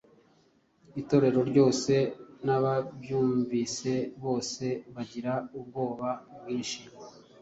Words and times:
Itorero 1.01 1.39
ryose 1.49 1.93
n’ababyumvise 2.45 3.93
bose 4.23 4.65
bagira 4.93 5.33
ubwoba 5.57 6.09
bwinshi.”. 6.39 6.81